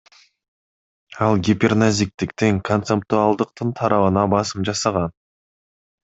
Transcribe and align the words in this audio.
Ал 1.25 1.33
гиперназиктиктен 1.47 2.57
концептуалдыктын 2.69 3.75
тарабына 3.81 4.23
басым 4.33 4.65
жасаган. 4.71 5.13